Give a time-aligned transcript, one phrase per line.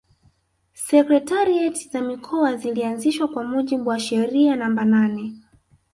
[0.73, 5.33] Sekretarieti za Mikoa zilianzishwa kwa mujibu wa sheria namba nane